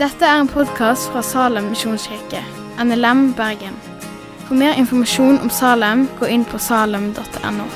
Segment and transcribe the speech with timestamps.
[0.00, 2.40] Dette er en podkast fra Salem misjonskirke,
[2.80, 3.76] NLM Bergen.
[4.46, 7.66] For mer informasjon om Salem, gå inn på salem.no.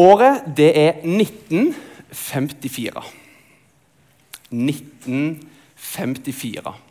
[0.00, 3.04] Året, det er 1954.
[4.50, 6.89] 1954.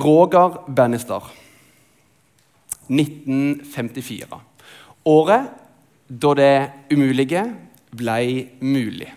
[0.00, 1.22] Roger Bannister.
[2.88, 4.40] 1954.
[5.04, 5.50] Året
[6.08, 6.54] da det
[6.90, 7.42] umulige
[7.94, 8.20] ble
[8.60, 9.10] mulig.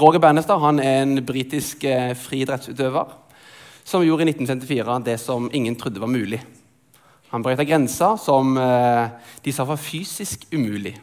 [0.00, 3.12] Roger Bannister han er en britisk eh, friidrettsutøver
[3.84, 6.40] som gjorde i 1954 det som ingen trodde var mulig.
[7.30, 9.12] Han brøyta grenser som eh,
[9.44, 10.96] de sa var fysisk umulig.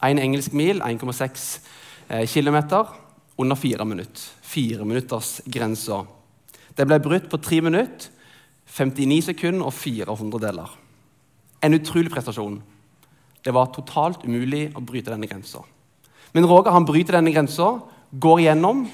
[0.00, 1.48] Én en engelsk mil, 1,6
[2.08, 2.60] eh, km,
[3.38, 4.22] under fire minutter.
[4.42, 6.04] Fire minutters grensa.
[6.76, 8.10] Det ble brutt på tre minutter,
[8.70, 10.74] 59 sekunder og 400 deler.
[11.62, 12.60] En utrolig prestasjon.
[13.44, 15.64] Det var totalt umulig å bryte denne grensa.
[16.32, 17.72] Men Roger han bryter denne grensa,
[18.10, 18.84] går igjennom,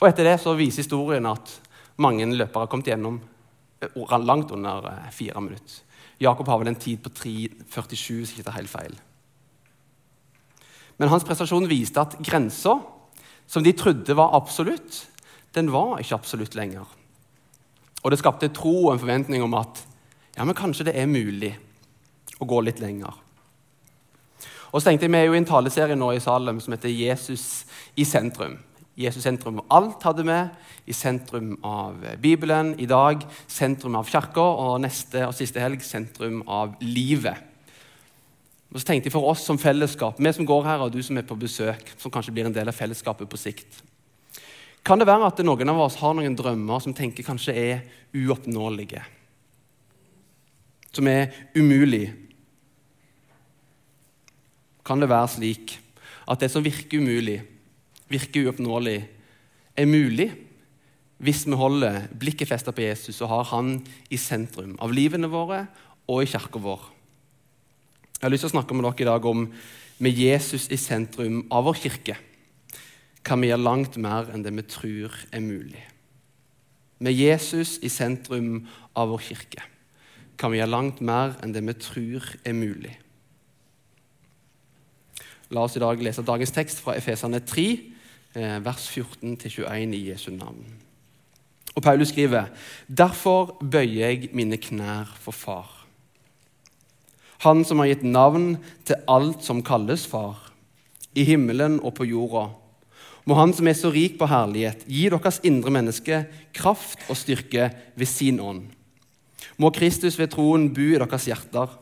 [0.00, 1.54] og etter det så viser historien at
[2.02, 3.20] mange løpere har kommet igjennom
[3.80, 5.82] eh, langt under eh, fire minutter.
[6.20, 8.96] Jakob har vel en tid på 3,47, hvis ikke tar helt feil.
[10.96, 12.78] Men hans prestasjon viste at grensa,
[13.46, 15.04] som de trodde var absolutt,
[15.56, 16.84] den var ikke absolutt lenger.
[18.04, 19.80] Og det skapte tro og en forventning om at
[20.36, 21.54] ja, men kanskje det er mulig
[22.38, 23.14] å gå litt lenger.
[24.70, 26.88] Og så tenkte jeg, Vi er jo i en taleserie nå i Salem som heter
[26.88, 27.64] 'Jesus
[27.96, 28.58] i sentrum'.
[28.96, 30.38] Jesus sentrum av alt hadde vi,
[30.86, 32.74] i sentrum av Bibelen.
[32.80, 37.36] I dag sentrum av kirka, og neste og siste helg sentrum av livet.
[38.72, 41.16] Og så tenkte jeg For oss som fellesskap, vi som går her, og du som
[41.16, 43.82] er på besøk, som kanskje blir en del av fellesskapet på sikt
[44.86, 47.80] Kan det være at noen av oss har noen drømmer som tenker kanskje er
[48.14, 49.02] uoppnåelige?
[50.94, 52.26] Som er umulig?
[54.86, 55.76] kan det være slik
[56.26, 57.40] at det som virker umulig,
[58.10, 58.98] virker uoppnåelig,
[59.76, 60.30] er mulig
[61.22, 63.78] hvis vi holder blikket festet på Jesus og har han
[64.12, 65.64] i sentrum av livene våre
[66.12, 66.82] og i kirka vår.
[68.16, 69.46] Jeg har lyst til å snakke med dere i dag om
[69.96, 72.18] med Jesus i sentrum av vår kirke
[73.26, 75.82] kan vi gjøre langt mer enn det vi tror er mulig.
[77.02, 78.62] Med Jesus i sentrum
[78.96, 79.64] av vår kirke
[80.38, 82.94] kan vi gjøre langt mer enn det vi tror er mulig.
[85.54, 87.66] La oss i dag lese dagens tekst fra Efesane 3,
[88.34, 90.64] eh, vers 14-21 i Jesu navn.
[91.76, 92.46] Og Paulus skriver.:
[92.88, 95.86] Derfor bøyer jeg mine knær for Far.
[97.44, 100.52] Han som har gitt navn til alt som kalles far,
[101.14, 102.48] i himmelen og på jorda.
[103.26, 107.72] Må Han som er så rik på herlighet, gi deres indre menneske kraft og styrke
[107.98, 108.68] ved sin ånd.
[109.58, 111.74] Må Kristus ved troen bo i deres hjerter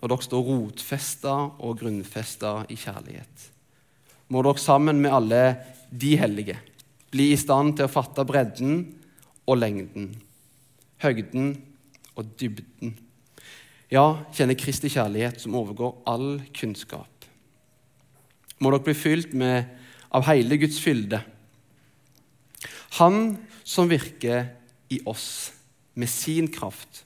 [0.00, 3.46] og dere står rotfesta og grunnfesta i kjærlighet.
[4.32, 5.42] Må dere sammen med alle
[5.90, 6.56] de hellige
[7.10, 8.84] bli i stand til å fatte bredden
[9.50, 10.12] og lengden,
[11.02, 11.52] høgden
[12.14, 12.94] og dybden.
[13.90, 17.26] Ja, kjenne Kristi kjærlighet som overgår all kunnskap.
[18.60, 19.66] Må dere bli fylt med,
[20.10, 21.20] av hele Guds fylde.
[22.98, 24.48] Han som virker
[24.90, 25.52] i oss
[25.94, 27.04] med sin kraft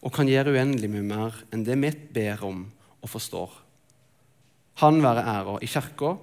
[0.00, 2.64] og kan gjøre uendelig mye mer enn det vi ber om
[3.00, 3.50] og forstår.
[4.82, 6.14] Han være æra i kirka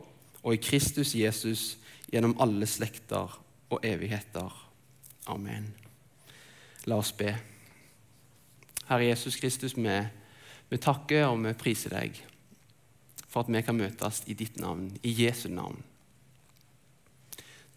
[0.44, 1.76] og i Kristus Jesus
[2.12, 3.38] gjennom alle slekter
[3.70, 4.54] og evigheter.
[5.28, 5.70] Amen.
[6.88, 7.34] La oss be.
[8.88, 9.98] Herre Jesus Kristus, vi,
[10.70, 12.22] vi takker og vi priser deg
[13.28, 15.82] for at vi kan møtes i ditt navn, i Jesu navn.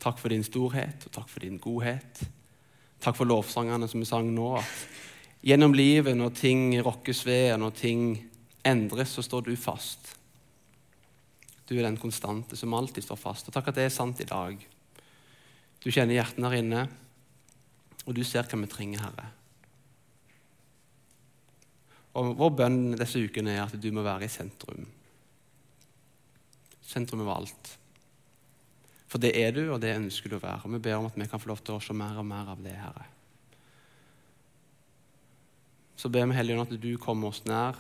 [0.01, 2.23] Takk for din storhet og takk for din godhet.
[3.01, 4.55] Takk for lovsangene som vi sang nå.
[4.61, 8.03] at Gjennom livet, når ting rokkes ved, når ting
[8.65, 10.15] endres, så står du fast.
[11.69, 13.49] Du er den konstante som alltid står fast.
[13.49, 14.57] Og takk at det er sant i dag.
[15.81, 16.87] Du kjenner hjertene her inne,
[18.05, 19.29] og du ser hva vi trenger, Herre.
[22.21, 24.85] Og Vår bønn disse ukene er at du må være i sentrum.
[26.85, 27.77] Sentrum over alt.
[29.11, 30.65] For det er du, og det ønsker du å være.
[30.65, 32.53] Og vi ber om at vi kan få lov til å se mer og mer
[32.55, 33.09] av det, Herre
[36.01, 37.77] så ber vi Helligånd at du kommer oss nær.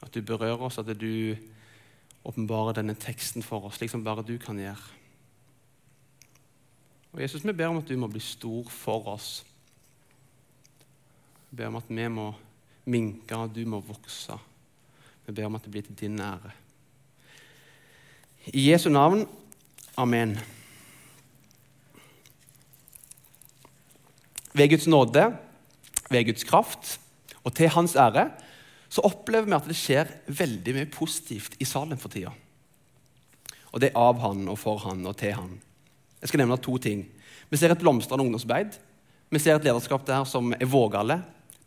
[0.00, 1.34] At du berører oss, at du
[2.22, 4.98] åpenbarer denne teksten for oss, slik som bare du kan gjøre.
[7.10, 9.44] Og Jesus, Vi ber om at du må bli stor for oss.
[11.50, 12.30] Vi ber om at vi må
[12.86, 14.38] minke, og du må vokse.
[15.26, 16.52] Vi ber om at det blir til din ære.
[18.46, 19.26] I Jesu navn.
[19.96, 20.38] Amen.
[24.52, 25.24] ved Guds nåde,
[26.10, 26.98] ved Guds kraft
[27.44, 28.28] og til Hans ære,
[28.90, 32.32] så opplever vi at det skjer veldig mye positivt i Salem for tida.
[33.70, 35.52] Og det er av han og for han og til han.
[36.20, 37.04] Jeg skal nevne to ting.
[37.48, 38.74] Vi ser et blomstrende ungdomsarbeid.
[39.30, 41.20] Vi ser et lederskap der som er vågale,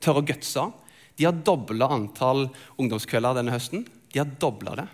[0.03, 0.67] tør å gutse.
[1.15, 3.87] De har dobla antall ungdomskvelder denne høsten.
[4.11, 4.89] De har dobla det.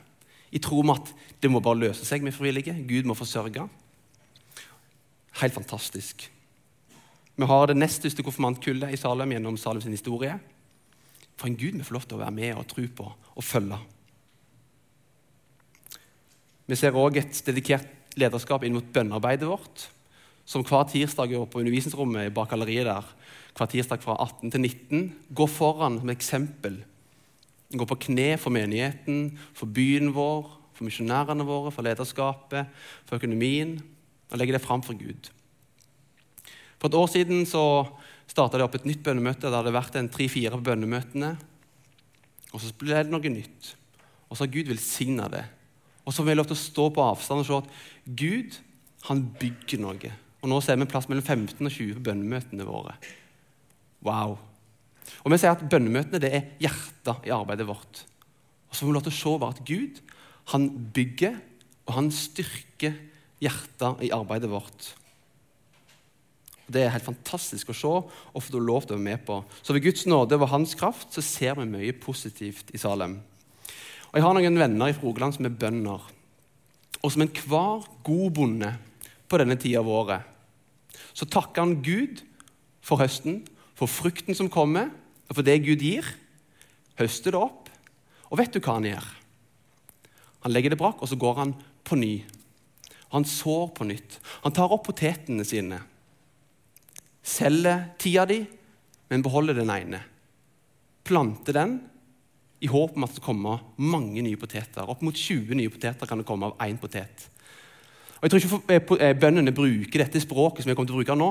[0.52, 1.12] I tro om at
[1.42, 2.74] det må bare løse seg med frivillige.
[2.90, 3.68] Gud må forsørge.
[5.40, 6.26] Helt fantastisk.
[7.40, 10.34] Vi har det nest største konfirmantkullet i Salem gjennom Salems historie.
[11.40, 13.78] For en Gud vi får lov til å være med og tro på og følge.
[16.70, 19.88] Vi ser òg et dedikert lederskap inn mot bønnearbeidet vårt,
[20.46, 23.08] som hver tirsdag er på undervisningsrommet bak galleriet der,
[23.58, 25.08] hver tirsdag fra 18 til 19,
[25.38, 26.82] går foran med eksempel.
[27.70, 32.72] Går på kne for menigheten, for byen vår, for misjonærene våre, for lederskapet,
[33.06, 33.76] for økonomien,
[34.30, 35.30] og legger det fram for Gud.
[36.80, 37.64] For et år siden så
[38.30, 39.50] starta det opp et nytt bønnemøte.
[39.50, 41.34] Det hadde vært en tre-fire på bønnemøtene.
[42.54, 43.74] Og så ble det noe nytt.
[44.30, 45.44] Og så har Gud velsigna det.
[46.06, 48.60] Og så har vi lov til å stå på avstand og se at Gud
[49.10, 50.14] han bygger noe.
[50.40, 52.96] Og nå ser vi plass mellom 15 og 20 på bønnemøtene våre.
[54.06, 54.38] Wow.
[55.24, 58.04] Og vi sier at bønnemøtene det er hjertet i arbeidet vårt.
[58.70, 60.02] Og så får vi lov til å se at Gud
[60.54, 61.36] han bygger,
[61.90, 62.96] og han styrker
[63.42, 64.94] hjertet i arbeidet vårt.
[66.70, 69.40] Det er helt fantastisk å se og få lov til å være med på.
[69.66, 73.18] Så ved Guds nåde og Hans kraft så ser vi mye positivt i Salem.
[74.10, 76.06] Og Jeg har noen venner i Rogaland som er bønder.
[77.00, 78.74] Og som enhver god bonde
[79.30, 80.36] på denne tida av året
[81.14, 82.22] så takker han Gud
[82.86, 83.42] for høsten,
[83.80, 84.92] for frukten som kommer,
[85.30, 86.08] og for det Gud gir.
[87.00, 87.70] Høster det opp.
[88.30, 89.06] Og vet du hva han gjør?
[90.46, 91.56] Han legger det brakk, og så går han
[91.88, 92.18] på ny.
[93.16, 94.20] Han sår på nytt.
[94.44, 95.80] Han tar opp potetene sine
[97.30, 98.40] selger tida di,
[99.10, 100.02] men beholder den ene.
[101.06, 101.78] Planter den
[102.60, 104.88] i håp om at det kommer mange nye poteter.
[104.90, 107.28] Opp mot 20 nye poteter kan det komme av én potet.
[108.20, 111.00] Og jeg tror ikke eh, eh, Bøndene bruker dette språket som jeg kommer til å
[111.00, 111.30] bruke nå,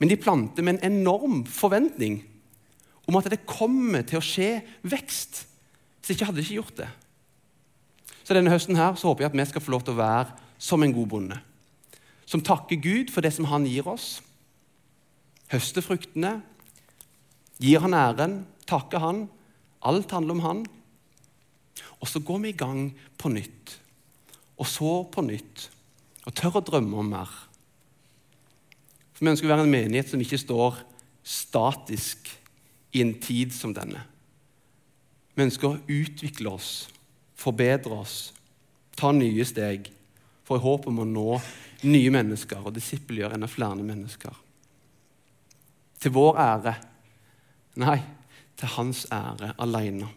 [0.00, 2.22] men de planter med en enorm forventning
[3.06, 5.44] om at det kommer til å skje vekst.
[6.00, 6.90] Hvis ikke hadde de ikke gjort det.
[8.24, 10.38] Så denne høsten her så håper jeg at vi skal få lov til å være
[10.58, 11.40] som en god bonde.
[12.24, 14.22] Som takker Gud for det som han gir oss
[15.52, 16.38] høster fruktene,
[17.62, 19.24] gir han æren, takker han.
[19.84, 20.62] Alt handler om han.
[22.00, 22.88] Og så går vi i gang
[23.20, 23.78] på nytt,
[24.60, 25.68] og så på nytt,
[26.24, 27.30] og tør å drømme om mer.
[29.14, 30.80] For Vi ønsker å være en menighet som ikke står
[31.24, 32.28] statisk
[32.94, 34.02] i en tid som denne.
[35.34, 36.88] Vi ønsker å utvikle oss,
[37.38, 38.32] forbedre oss,
[38.94, 39.88] ta nye steg,
[40.44, 41.28] for i håp om å nå
[41.88, 44.42] nye mennesker og disippelgjøre enda flere mennesker
[46.04, 46.74] til vår ære.
[47.80, 47.96] Nei,
[48.60, 50.10] til hans ære alene.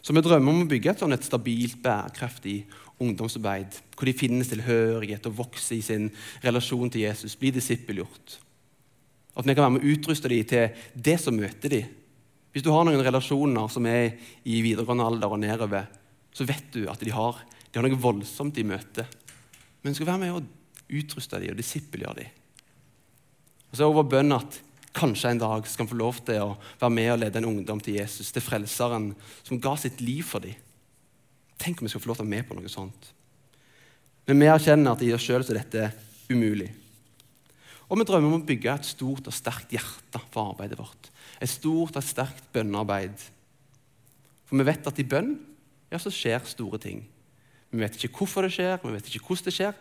[0.00, 2.62] Så vi drømmer om å bygge et sånn et stabilt, bærekraftig
[3.00, 6.10] ungdomsarbeid, hvor de finner tilhørighet og vokser i sin
[6.44, 8.36] relasjon til Jesus, blir disippelgjort.
[9.36, 11.96] At vi kan være med å utruste dem til det som møter dem.
[12.50, 15.86] Hvis du har noen relasjoner som er i videregående alder og nedover,
[16.34, 17.38] så vet du at de har,
[17.70, 19.06] de har noe voldsomt i møte.
[19.80, 20.42] Men vi skal være med å
[21.00, 22.34] utruste dem og disippelgjøre dem.
[23.70, 24.58] Og så er det vår bønn at
[24.98, 27.80] kanskje en dag skal han få lov til å være med og lede en ungdom
[27.82, 29.12] til Jesus, til Frelseren,
[29.46, 30.58] som ga sitt liv for dem.
[31.60, 33.10] Tenk om vi skal få lov til å være med på noe sånt.
[34.28, 35.90] Men vi erkjenner at i oss sjøl er dette
[36.30, 36.70] umulig.
[37.90, 41.10] Og vi drømmer om å bygge et stort og sterkt hjerte for arbeidet vårt.
[41.42, 43.24] Et stort og sterkt bønnearbeid.
[44.46, 45.34] For vi vet at i bønn
[45.90, 47.02] ja, så skjer store ting.
[47.70, 49.76] Vi vet ikke hvorfor det skjer, vi vet ikke hvordan det skjer,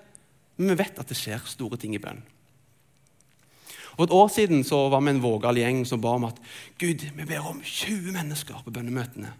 [0.57, 2.19] men vi vet at det skjer store ting i bønn.
[3.99, 6.37] For et år siden så var vi en vågal gjeng som ba om at
[6.79, 9.33] Gud, vi ber om 20 mennesker på bønnemøtene.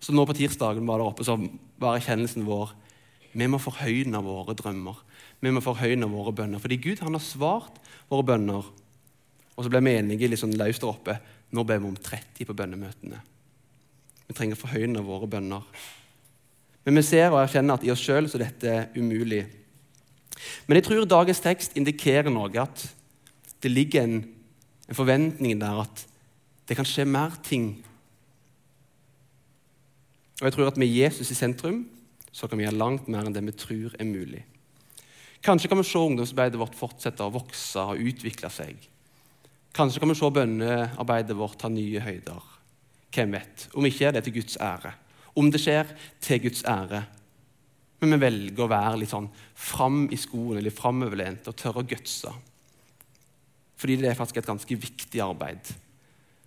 [0.00, 1.36] Så nå på tirsdagen var der oppe, så
[1.80, 2.74] var erkjennelsen vår
[3.38, 4.96] vi må forhøyne våre drømmer.
[5.44, 6.62] Vi må forhøyne våre bønner.
[6.62, 7.76] Fordi Gud han har svart
[8.10, 8.70] våre bønner.
[9.54, 11.18] Og så ble vi enige litt sånn løst der oppe.
[11.54, 13.20] Nå ber vi om 30 på bønnemøtene.
[14.28, 15.64] Vi trenger å forhøyne våre bønner.
[16.86, 19.44] Men vi ser og erkjenner at i oss sjøl er dette umulig.
[20.66, 22.50] Men jeg tror dagens tekst indikerer noe.
[22.62, 22.86] At
[23.62, 24.22] det ligger en,
[24.88, 26.04] en forventning der at
[26.68, 27.76] det kan skje mer ting.
[30.38, 31.82] Og jeg tror at med Jesus i sentrum
[32.32, 34.44] så kan vi gjøre langt mer enn det vi tror er mulig.
[35.42, 38.78] Kanskje kan vi se ungdomsarbeidet vårt fortsette å vokse og utvikle seg.
[39.74, 42.48] Kanskje kan vi se bønnearbeidet vårt ta nye høyder.
[43.14, 43.68] Hvem vet?
[43.74, 44.92] Om ikke er det til Guds ære.
[45.38, 45.90] Om det skjer,
[46.22, 47.04] til Guds ære.
[48.02, 51.88] Men vi velger å være litt sånn fram i skoene, litt framoverlent og tørre å
[51.88, 52.34] gutse
[53.78, 55.70] fordi det er faktisk et ganske viktig arbeid.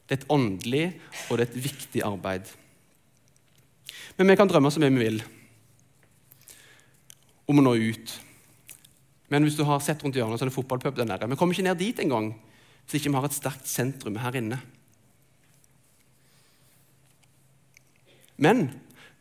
[0.03, 0.87] Det er et åndelig
[1.29, 2.49] og det er et viktig arbeid.
[4.17, 5.23] Men vi kan drømme så mye vi vil
[7.51, 8.13] om å nå ut.
[9.31, 11.27] Men hvis du har sett rundt hjørnet, så er det fotballpub der nede.
[11.31, 12.33] Vi kommer ikke ned dit engang
[12.85, 14.57] hvis ikke vi har et sterkt sentrum her inne.
[18.41, 18.65] Men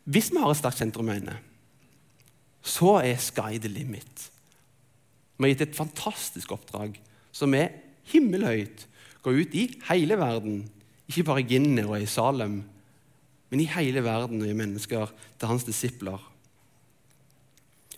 [0.09, 1.37] hvis vi har et sterkt sentrum her inne,
[2.61, 4.27] så er sky the limit.
[5.37, 6.97] Vi har gitt et fantastisk oppdrag
[7.33, 7.71] som er
[8.11, 8.85] himmelhøyt.
[9.21, 10.63] Gå ut i hele verden,
[11.07, 12.61] ikke bare i Ginner og i Salem,
[13.51, 16.21] men i hele verden gi mennesker til hans disipler.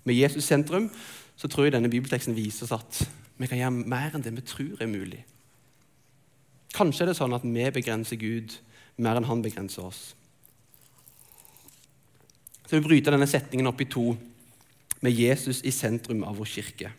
[0.04, 0.90] Med Jesus sentrum
[1.38, 3.04] så tror jeg denne bibelteksten viser oss at
[3.38, 5.22] vi kan gjøre mer enn det vi tror er mulig.
[6.74, 8.58] Kanskje er det sånn at vi begrenser Gud
[8.98, 10.02] mer enn han begrenser oss.
[12.66, 14.14] Så vi bryter denne setningen opp i to
[15.04, 16.94] med Jesus i sentrum av vår kirke.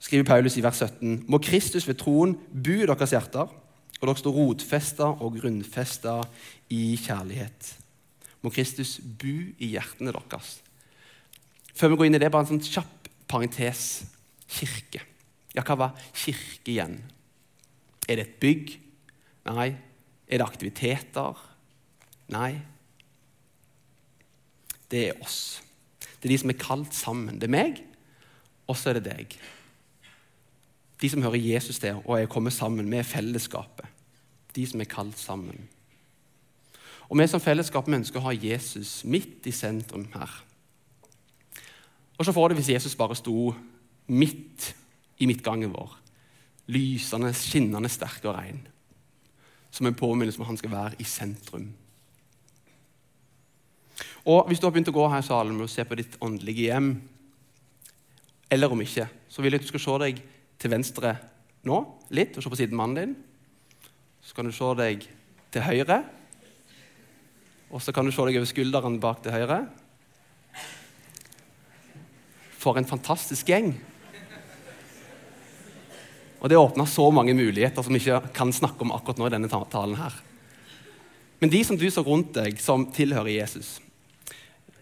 [0.00, 3.50] Skriver Paulus i vers 17.: Må Kristus ved troen i deres hjerter,
[3.98, 6.20] og dere står rotfesta og grunnfesta
[6.72, 7.74] i kjærlighet.
[8.40, 10.60] Må Kristus bo i hjertene deres.
[11.76, 14.02] Før vi går inn i det, bare en sånn kjapp parentes.
[14.50, 15.02] Kirke.
[15.54, 16.98] Ja, hva var kirke igjen?
[18.08, 18.74] Er det et bygg?
[19.50, 19.70] Nei.
[20.30, 21.38] Er det aktiviteter?
[22.32, 22.52] Nei.
[24.90, 25.60] Det er oss.
[26.00, 27.38] Det er de som er kalt sammen.
[27.40, 27.80] Det er meg,
[28.66, 29.36] og så er det deg.
[31.00, 33.86] De som hører Jesus til og er kommet sammen med fellesskapet.
[34.56, 35.68] De som er kalt sammen.
[37.10, 40.30] Og Vi som fellesskap vi ønsker å ha Jesus midt i sentrum her.
[42.18, 43.54] Og så får det hvis Jesus bare sto
[44.06, 44.74] midt
[45.18, 45.96] i midtgangen vår.
[46.70, 48.60] Lysende, skinnende sterk og rein.
[49.70, 51.72] Som en påminnelse om at han skal være i sentrum.
[54.24, 56.68] Og Hvis du har begynt å gå her i salen og se på ditt åndelige
[56.68, 56.90] hjem,
[58.50, 60.22] eller om ikke, så vil jeg at du skal se deg
[60.60, 61.14] til venstre
[61.66, 61.80] nå
[62.14, 63.14] litt, og se på siden mannen din.
[64.24, 65.06] Så kan du se deg
[65.50, 66.02] til høyre,
[67.70, 69.60] og så kan du se deg over skulderen bak til høyre.
[72.60, 73.72] For en fantastisk gjeng.
[76.40, 79.32] Og det åpner så mange muligheter som vi ikke kan snakke om akkurat nå i
[79.36, 80.16] denne talen her.
[81.40, 83.78] Men de som du så rundt deg, som tilhører Jesus,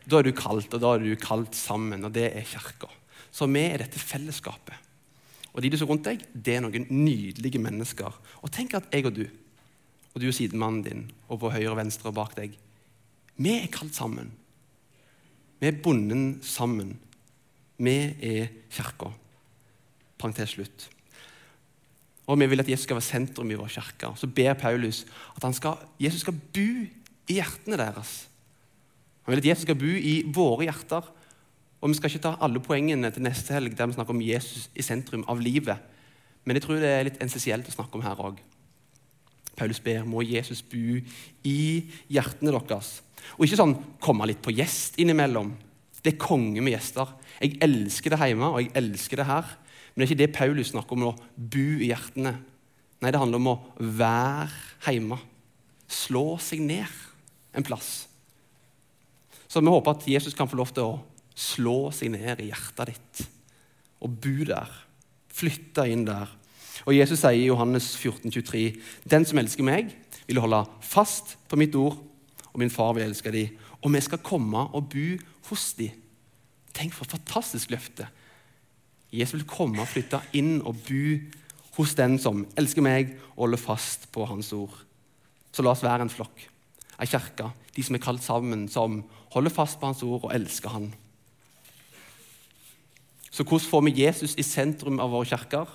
[0.08, 2.88] da er du kalt, og da er du kalt sammen, og det er kirka.
[3.30, 4.87] Så vi er dette fellesskapet.
[5.54, 8.14] Og de du så rundt deg, det er noen nydelige mennesker.
[8.42, 9.24] Og tenk at jeg og du,
[10.12, 12.54] og du og sidemannen din, og på høyre, og venstre og bak deg,
[13.38, 14.32] vi er kalt sammen.
[15.58, 16.96] Vi er bundet sammen.
[17.78, 19.12] Vi er kirka.
[20.18, 20.88] Parentes slutt.
[22.28, 24.10] Og vi vil at Jesus skal være sentrum i vår kirke.
[24.18, 25.04] Så ber Paulus
[25.36, 26.66] at skal, Jesus skal bo
[27.28, 28.26] i hjertene deres.
[29.22, 31.08] Han vil at Jesus skal bo i våre hjerter.
[31.80, 34.68] Og Vi skal ikke ta alle poengene til neste helg der vi snakker om Jesus
[34.74, 35.78] i sentrum av livet.
[36.44, 38.40] Men jeg tror det er litt essensielt å snakke om her òg.
[39.58, 40.98] Paulus ber må Jesus bo
[41.46, 41.58] i
[42.10, 43.00] hjertene deres.
[43.36, 45.52] Og ikke sånn komme litt på gjest innimellom.
[46.02, 47.10] Det er konge med gjester.
[47.42, 49.50] Jeg elsker det hjemme, og jeg elsker det her.
[49.92, 52.36] Men det er ikke det Paulus snakker om å bo i hjertene.
[53.02, 54.48] Nei, det handler om å være
[54.86, 55.18] hjemme.
[55.90, 56.86] Slå seg ned
[57.54, 58.08] en plass.
[59.48, 60.98] Så vi håper at Jesus kan få lov til å
[61.38, 63.22] slå seg ned i hjertet ditt
[64.02, 64.70] og bo der.
[65.38, 66.30] Flytte inn der.
[66.86, 68.62] Og Jesus sier i Johannes 14, 23,
[69.10, 69.90] Den som elsker meg,
[70.28, 71.96] vil holde fast på mitt ord,
[72.52, 73.56] og min far vil elske dem.
[73.82, 75.08] Og vi skal komme og bo
[75.50, 75.94] hos dem.
[76.74, 78.06] Tenk for et fantastisk løfte.
[79.10, 81.02] Jesus vil komme og flytte inn og bo
[81.78, 84.74] hos den som elsker meg og holder fast på hans ord.
[85.54, 86.42] Så la oss være en flokk,
[86.98, 89.00] ei kirke, de som er kalt sammen, som
[89.32, 90.90] holder fast på hans ord og elsker han.
[93.38, 95.68] Så hvordan får vi Jesus i sentrum av våre kirker?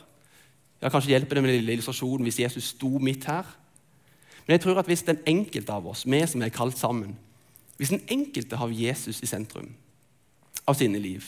[0.82, 3.48] Ja, Kanskje hjelper det med den lille illustrasjonen hvis Jesus sto midt her.
[4.44, 7.14] Men jeg tror at hvis den enkelte av oss, vi som er kalt sammen,
[7.80, 9.72] hvis den enkelte har Jesus i sentrum
[10.68, 11.24] av sine liv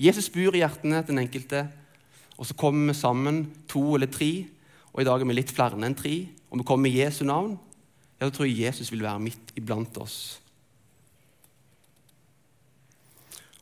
[0.00, 1.60] Jesus bor i hjertene til den enkelte,
[2.34, 4.46] og så kommer vi sammen, to eller tre,
[4.90, 6.14] og i dag er vi litt flere enn tre,
[6.50, 7.52] og vi kommer med Jesu navn,
[8.18, 10.40] ja, da tror jeg Jesus vil være midt iblant oss.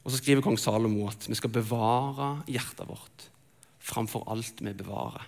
[0.02, 3.28] Og så skriver kong Salomo at vi skal bevare hjertet vårt
[3.82, 5.24] framfor alt vi bevarer.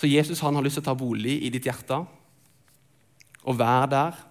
[0.00, 2.00] Så Jesus han har lyst til å ta bolig i ditt hjerte
[3.44, 4.22] og være der.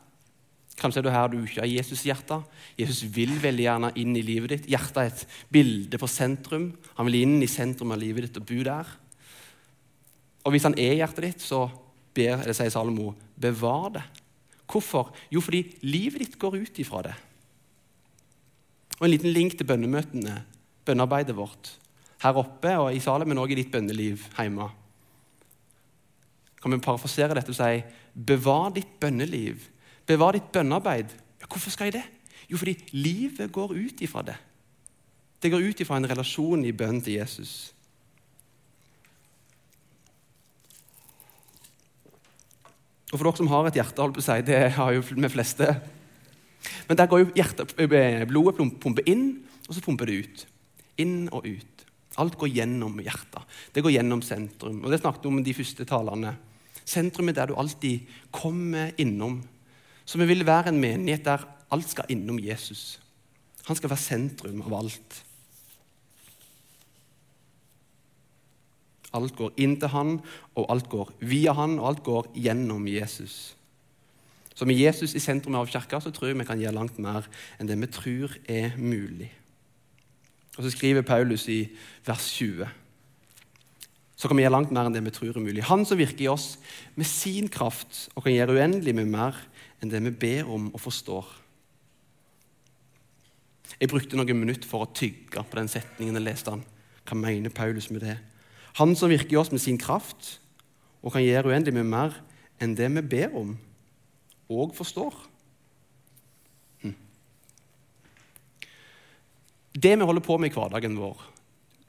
[0.80, 2.48] Kanskje er du her du ikke har Jesus i hjertet.
[2.80, 4.70] Jesus vil veldig gjerne inn i livet ditt.
[4.74, 5.24] Hjertet er et
[5.54, 6.72] bilde på sentrum.
[6.98, 8.90] Han vil inn i sentrum av livet ditt og bo der.
[10.44, 11.68] Og hvis han er i hjertet ditt, så
[12.13, 14.04] ber, eller sier Salomo, bevar det.
[14.70, 15.13] Hvorfor?
[15.32, 17.13] Jo, fordi livet ditt går ut ifra det.
[19.03, 20.38] Og en liten link til bønnemøtene,
[20.88, 21.74] bønnearbeidet vårt.
[22.24, 24.69] her oppe og i salen, men også i ditt bønneliv hjemme.
[26.62, 27.83] Kan vi parafrasere dette og si
[28.15, 29.60] bevar ditt bønneliv,
[30.07, 31.12] bevar ditt bønnearbeid.
[31.41, 32.03] Ja, hvorfor skal jeg det?
[32.48, 34.38] Jo, fordi livet går ut ifra det.
[35.43, 37.74] Det går ut ifra en relasjon i bønn til Jesus.
[43.12, 45.33] Og for dere som har et hjerte, holdt på å si, det har jo vi
[45.33, 45.75] fleste
[46.88, 50.46] Men der går jo hjertet, eh, blodet pumper inn, og så pumper det ut.
[50.98, 51.86] Inn og ut.
[52.22, 53.41] Alt går gjennom hjertet.
[53.74, 54.84] Det går gjennom sentrum.
[54.84, 56.38] Og Det snakket vi om de første talene.
[56.86, 58.01] Sentrum er der du alltid
[58.32, 59.41] kommer innom.
[60.05, 63.00] Så vi vil være en menighet der alt skal innom Jesus.
[63.65, 65.24] Han skal være sentrum av alt.
[69.13, 70.15] Alt går inn til han,
[70.58, 73.55] og alt går via han, og alt går gjennom Jesus.
[74.53, 77.25] Så med Jesus i sentrum av kirka så tror jeg vi kan gjøre langt mer
[77.57, 79.31] enn det vi tror er mulig.
[80.57, 81.65] Og Så skriver Paulus i
[82.05, 82.69] vers 20
[84.24, 85.65] så kan vi gjøre langt mer enn det vi tror er mulig.
[85.67, 86.53] Han som virker i oss
[86.95, 89.36] med sin kraft og kan gjøre uendelig med mer
[89.83, 91.25] enn det vi ber om og forstår.
[93.81, 96.53] Jeg brukte noen minutter for å tygge på den setningen jeg leste.
[96.53, 96.63] han.
[97.03, 98.15] Hva mener Paulus med det?
[98.79, 100.38] Han som virker i oss med sin kraft
[101.03, 102.15] og kan gjøre uendelig med mer
[102.63, 103.57] enn det vi ber om
[104.53, 105.15] og forstår.
[106.83, 106.95] Hm.
[109.74, 111.29] Det vi holder på med i hverdagen vår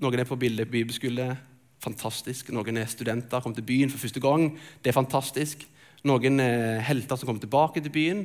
[0.02, 1.28] Noen er på bibelskole.
[1.80, 2.48] Fantastisk.
[2.52, 4.48] Noen er studenter, kommer til byen for første gang.
[4.82, 5.62] Det er fantastisk.
[6.04, 8.24] Noen er helter som kommer tilbake til byen,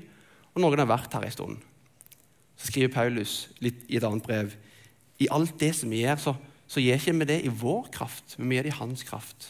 [0.55, 1.61] og noen har vært her en stund.
[2.57, 4.57] Så skriver Paulus litt i et annet brev
[5.21, 6.33] i alt det som vi gjør, så
[6.69, 9.47] så gir ikke vi det i vår kraft, men vi gjør det i hans kraft.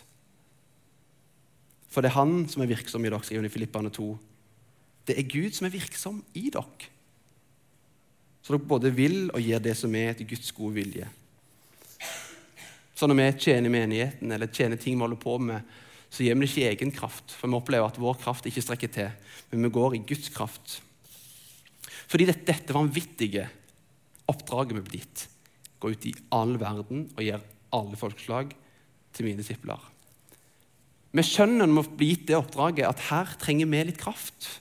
[1.91, 4.07] For det er han som er virksom i dag, skriver han i Filippane 2.
[5.09, 6.89] Det er Gud som er virksom i dere.
[8.45, 11.07] Så dere både vil og gjør det som er etter Guds gode vilje.
[12.93, 15.65] Så når vi tjener menigheten eller tjener ting vi holder på med,
[16.09, 17.33] så gir vi det ikke egen kraft.
[17.33, 19.09] For vi opplever at vår kraft ikke strekker til,
[19.51, 20.79] men vi går i Guds kraft.
[22.09, 23.45] Fordi dette, dette vanvittige
[24.29, 25.27] oppdraget vi blir gitt
[25.79, 27.43] gå ut i all verden og gir
[27.75, 28.51] alle folkeslag
[29.15, 29.79] til mine disipler.
[31.15, 34.59] Vi skjønner når vi blir gitt det oppdraget, at her trenger vi litt kraft.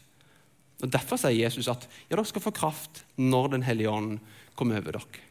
[0.82, 4.18] Og Derfor sier Jesus at ja, dere skal få kraft når Den hellige ånd
[4.58, 5.24] kommer over dere.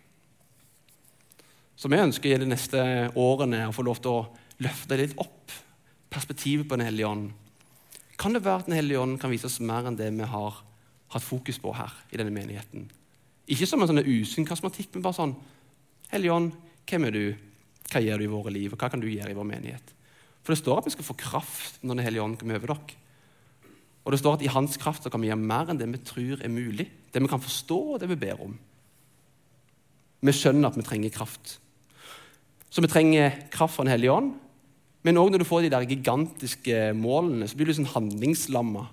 [1.77, 2.81] Så vi ønsker i de neste
[3.15, 4.27] årene å få lov til å
[4.65, 5.53] løfte litt opp
[6.09, 7.31] perspektivet på Den hellige ånd.
[8.17, 10.63] Kan det være at Den hellige ånd kan vise oss mer enn det vi har
[11.13, 12.89] hatt fokus på her i denne menigheten?
[13.47, 15.37] Ikke som en sånn usunn kasmatikk, men bare sånn
[16.11, 16.55] Hellige Ånd,
[16.87, 17.23] hvem er du?
[17.87, 19.93] Hva gjør du i våre liv, og hva kan du gjøre i vår menighet?
[20.43, 22.97] For det står at vi skal få kraft når Den hellige ånd kommer over dere.
[24.07, 25.99] Og det står at i hans kraft så kan vi gjøre mer enn det vi
[26.07, 26.85] tror er mulig.
[27.11, 28.53] Det vi kan forstå, og det vi ber om.
[30.23, 31.57] Vi skjønner at vi trenger kraft.
[32.71, 34.31] Så vi trenger kraft fra Den hellige ånd.
[35.03, 38.85] Men òg når du får de der gigantiske målene, så blir du sånn handlingslamma.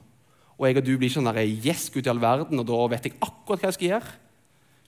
[0.59, 3.07] Og jeg og du blir sånn der, yes, Gud i all verden, og da vet
[3.07, 4.13] jeg akkurat hva jeg skal gjøre.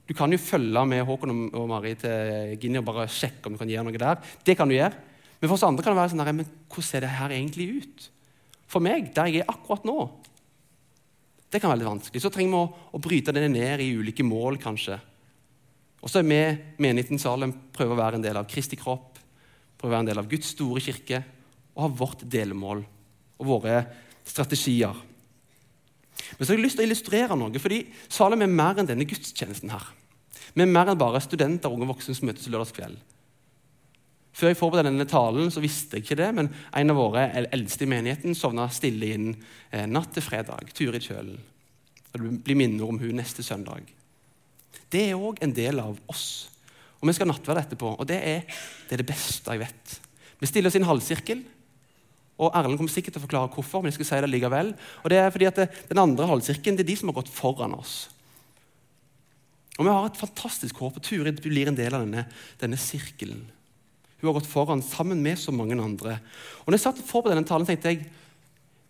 [0.07, 3.63] Du kan jo følge med Håkon og Mari til Guinea og bare sjekke om du
[3.63, 4.21] kan gjøre noe der.
[4.47, 4.95] Det kan du gjøre.
[5.39, 7.71] Men for oss andre kan det være sånn der, men hvordan ser det her egentlig
[7.79, 8.07] ut?
[8.71, 9.99] For meg, der jeg er akkurat nå.
[11.51, 12.23] Det kan være litt vanskelig.
[12.23, 14.99] Så trenger vi å, å bryte det ned i ulike mål, kanskje.
[16.03, 16.41] Og så er vi,
[16.83, 19.21] menigheten Salem, prøver å være en del av Kristi kropp,
[19.79, 21.23] prøver å være en del av Guds store kirke
[21.77, 22.83] og ha vårt delmål
[23.37, 23.81] og våre
[24.27, 24.97] strategier.
[26.37, 29.07] Men så har jeg lyst til å illustrere noe, fordi Salem er mer enn denne
[29.09, 29.85] gudstjenesten her.
[30.57, 32.97] Vi er mer enn bare studenter og unge voksne som møtes lørdagskveld.
[34.37, 37.23] Før jeg forberedte denne talen, så visste jeg ikke det, men en av våre
[37.57, 40.75] eldste i menigheten sovna stille inn eh, natt til fredag.
[40.77, 41.39] Turid Kjølen.
[42.11, 43.89] Og det blir minner om hun neste søndag.
[44.93, 46.27] Det er òg en del av oss.
[47.01, 49.97] Og vi skal nattverde etterpå, og det er, det er det beste jeg vet.
[50.41, 51.43] Vi stiller oss i en halvsirkel.
[52.37, 54.75] Og Erlend kommer sikkert til å forklare hvorfor, men jeg skal si det likevel.
[55.01, 57.33] Og det er fordi at det, Den andre halvsirkelen det er de som har gått
[57.33, 58.11] foran oss.
[59.79, 60.97] Og Vi har et fantastisk håp.
[60.97, 62.29] og Turid blir en del av denne,
[62.61, 63.47] denne sirkelen.
[64.21, 66.19] Hun har gått foran sammen med så mange andre.
[66.65, 68.07] Og når jeg satt for på denne talen, tenkte jeg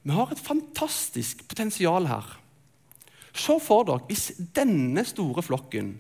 [0.07, 2.27] vi har et fantastisk potensial her.
[3.37, 5.97] Se for dere hvis denne store flokken,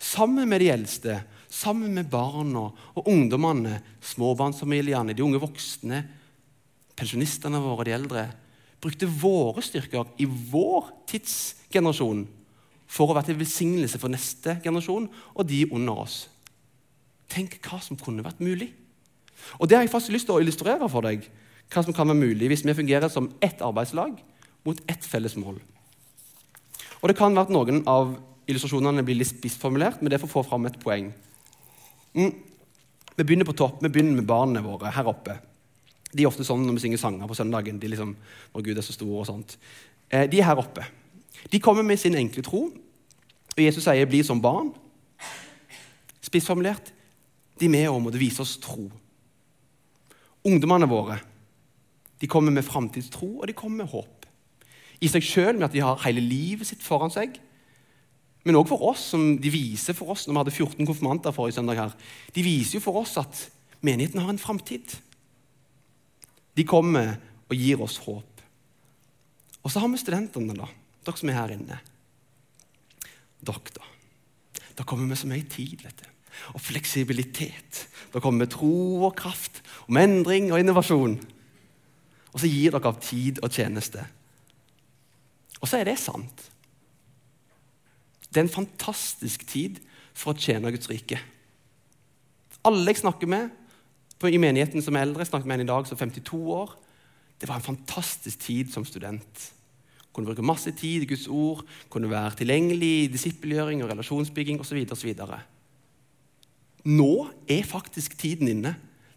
[0.00, 1.18] sammen med de eldste,
[1.52, 6.00] sammen med barna og ungdommene, småbarnsfamiliene, de unge voksne,
[6.96, 8.24] pensjonistene våre, de eldre,
[8.80, 12.24] brukte våre styrker i vår tidsgenerasjon
[12.90, 16.22] for å være til velsignelse for neste generasjon og de under oss.
[17.30, 18.72] Tenk hva som kunne vært mulig.
[19.58, 21.28] Og Det har jeg faktisk lyst til å illustrere for deg.
[21.70, 24.18] hva som kan være mulig hvis vi fungerer som ett arbeidslag
[24.64, 25.60] mot ett felles mål.
[27.02, 30.28] Og Det kan være at noen av illustrasjonene blir litt spissformulert, men det er for
[30.28, 31.12] å få fram et poeng.
[32.14, 32.34] Mm.
[33.16, 33.82] Vi begynner på topp.
[33.82, 35.38] Vi begynner med barna våre her oppe.
[36.12, 37.78] De er ofte sånn når vi synger sanger på søndagen.
[37.78, 38.16] De liksom,
[38.52, 39.56] Å, Gud er så stor og sånt.
[40.10, 40.84] Eh, de er her oppe.
[41.50, 42.64] De kommer med sin enkle tro.
[43.56, 44.74] Og Jesus sier 'bli som barn'.
[46.20, 46.92] Spissformulert
[47.60, 48.88] de med og måtte vise oss tro.
[50.48, 51.20] Ungdommene våre
[52.20, 54.26] de kommer med framtidstro og de kommer med håp.
[55.00, 57.38] I seg sjøl med at de har hele livet sitt foran seg.
[58.44, 61.56] Men òg for oss, som de viser for oss når vi hadde 14 konfirmanter forrige
[61.56, 61.80] søndag.
[61.80, 61.94] her,
[62.34, 63.48] De viser jo for oss at
[63.80, 64.96] menigheten har en framtid.
[66.56, 67.16] De kommer
[67.48, 68.44] og gir oss håp.
[69.64, 70.68] Og så har vi studentene, da.
[71.04, 71.80] Dere som er her inne.
[73.40, 73.84] Dere, da.
[74.76, 75.80] Da kommer vi så mye tid.
[75.84, 76.19] vet du
[76.54, 77.86] og fleksibilitet.
[78.12, 81.18] Det kommer med tro og kraft, om endring og innovasjon.
[82.30, 84.04] Og så gir dere av tid og tjeneste.
[85.60, 86.46] Og så er det sant.
[88.30, 89.80] Det er en fantastisk tid
[90.14, 91.18] for å tjene Guds rike.
[92.66, 93.56] Alle jeg snakker med
[94.28, 96.74] i menigheten som er eldre, jeg snakket med en i dag som 52 år.
[97.40, 99.46] Det var en fantastisk tid som student.
[100.12, 104.82] Kunne bruke masse tid i Guds ord, kunne være tilgjengelig i disippelgjøring og relasjonsbygging osv.
[106.88, 108.74] Nå er faktisk tiden inne.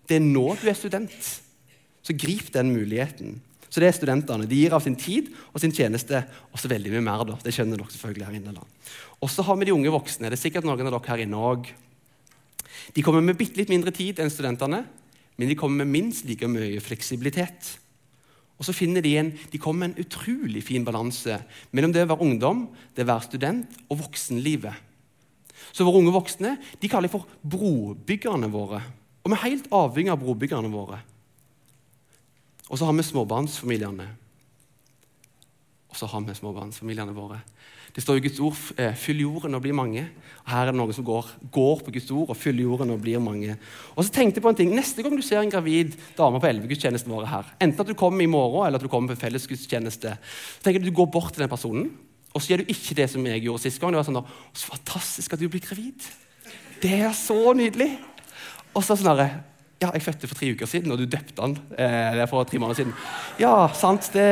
[0.07, 1.31] Det er nå du er student.
[2.03, 3.37] Så grip den muligheten.
[3.73, 4.45] Så det er studentene.
[4.45, 6.19] De gir av sin tid og sin tjeneste,
[6.53, 7.23] og så veldig mye mer.
[7.25, 7.37] da.
[7.41, 8.53] Det skjønner dere selvfølgelig her inne.
[8.53, 8.65] da.
[9.23, 10.29] Og så har vi de unge voksne.
[10.29, 11.71] Det er sikkert noen av dere her inne òg.
[12.93, 14.83] De kommer med bitte litt mindre tid enn studentene,
[15.37, 17.79] men de kommer med minst like mye fleksibilitet.
[18.59, 21.39] Og så finner De en, de kommer med en utrolig fin balanse
[21.71, 24.92] mellom det å være ungdom, det å være student og voksenlivet.
[25.71, 28.81] Så våre unge voksne de kaller jeg for brobyggerne våre.
[29.23, 30.99] Og vi er helt avhengig av brobyggerne våre.
[32.69, 34.09] Og så har vi småbarnsfamiliene.
[35.93, 37.39] Og så har vi småbarnsfamiliene våre.
[37.93, 40.07] Det står i Guds ord eh, 'fyll jorden og bli mange'.
[40.43, 43.01] Og Her er det noen som går, går, på Guds ord og fyller jorden og
[43.01, 43.55] blir mange.
[43.95, 46.49] Og så tenkte jeg på en ting, Neste gang du ser en gravid dame på
[46.49, 50.17] elvegudstjenesten våre her, enten at du kommer i morgen eller at du kommer på fellesgudstjeneste,
[50.17, 51.91] så tenker du du går bort til den personen
[52.33, 53.93] og så gjør du ikke det som jeg gjorde sist gang.
[53.93, 54.23] Det var sånn da,
[54.57, 56.05] Så fantastisk at du blir gravid.
[56.81, 57.91] Det er så nydelig.
[58.73, 59.29] Og så sånn herre
[59.83, 62.77] Ja, jeg fødte for tre uker siden, og du døpte han eh, for tre måneder
[62.79, 62.93] siden.
[63.41, 64.07] Ja, sant.
[64.15, 64.27] Det,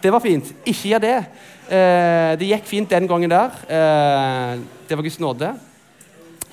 [0.00, 0.48] det var fint.
[0.64, 1.16] Ikke gjør det.
[1.68, 3.58] Eh, det gikk fint den gangen der.
[3.68, 5.50] Eh, det var Guds nåde.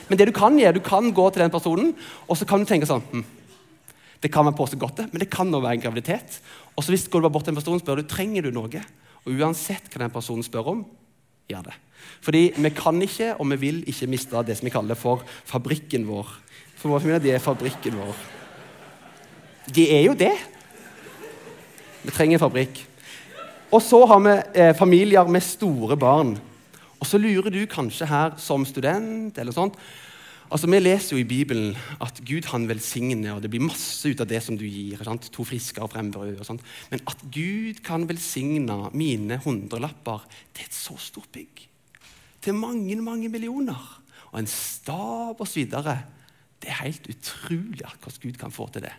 [0.09, 1.93] Men det du kan gjøre, du kan gå til den personen
[2.27, 3.21] og så kan du tenke sånn hm,
[4.19, 6.41] Det kan være på så godt, det, men det kan også være en graviditet.
[6.75, 8.83] Og så hvis du går bort til en person spør du, trenger du noe.
[9.25, 10.83] Og uansett hva den personen spør om,
[11.49, 11.77] gjør det.
[12.25, 16.07] Fordi vi kan ikke og vi vil ikke miste det som vi kaller for fabrikken
[16.09, 16.29] vår.
[16.77, 18.21] For vår familie, de er fabrikken vår.
[19.69, 20.33] De er jo det.
[22.01, 22.81] Vi trenger en fabrikk.
[23.71, 26.33] Og så har vi eh, familier med store barn.
[26.99, 29.77] Og så lurer du kanskje her som student eller sånt,
[30.51, 34.19] Altså, Vi leser jo i Bibelen at Gud han velsigner, og det blir masse ut
[34.19, 34.99] av det som du gir.
[35.07, 35.29] Sant?
[35.31, 36.65] To frisker og frembrød og sånt.
[36.91, 41.63] Men at Gud kan velsigne mine hundrelapper til et så stort bygg,
[42.43, 43.79] til mange mange millioner,
[44.31, 45.69] og en stab osv.
[45.71, 48.93] Det er helt utrolig hvordan Gud kan få til det.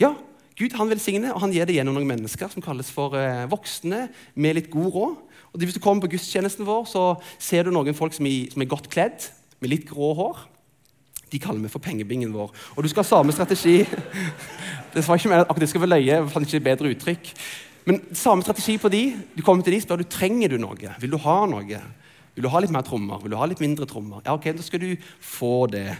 [0.00, 0.14] Ja,
[0.58, 4.08] Gud han velsigner, og han gir det gjennom noen mennesker som kalles for eh, voksne
[4.34, 5.18] med litt god råd.
[5.52, 8.64] Og Hvis du kommer på gudstjenesten vår, så ser du noen folk som er, som
[8.64, 9.28] er godt kledd
[9.60, 10.42] med litt grå hår.
[11.32, 12.52] De kaller vi for pengebingen vår.
[12.76, 13.82] Og du skal ha samme strategi.
[14.94, 17.26] Det var ikke akkurat det skal være løye, fant ikke bedre uttrykk.
[17.86, 19.02] Men samme strategi på de.
[19.36, 20.94] Du kommer til de, spør du trenger du noe.
[21.00, 21.80] Vil du ha noe?
[22.34, 23.20] Vil du ha litt mer trommer?
[23.22, 24.22] Vil du ha litt mindre trommer?
[24.24, 25.92] Ja, ok, Da skal du få det.